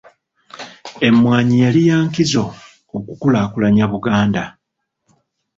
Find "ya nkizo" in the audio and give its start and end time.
1.89-2.45